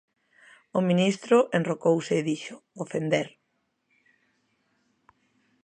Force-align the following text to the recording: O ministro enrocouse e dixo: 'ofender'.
O 0.77 0.79
ministro 0.89 1.37
enrocouse 1.59 2.13
e 2.19 2.25
dixo: 2.29 2.55
'ofender'. 2.61 3.31